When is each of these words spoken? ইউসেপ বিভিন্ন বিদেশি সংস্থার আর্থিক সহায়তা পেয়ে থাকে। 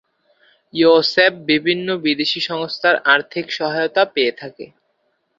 ইউসেপ 0.73 1.33
বিভিন্ন 1.49 1.87
বিদেশি 2.05 2.39
সংস্থার 2.49 2.95
আর্থিক 3.05 3.45
সহায়তা 3.51 4.03
পেয়ে 4.13 4.33
থাকে। 4.37 4.65